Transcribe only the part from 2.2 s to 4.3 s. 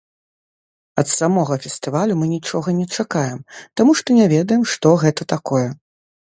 мы нічога не чакаем, таму што не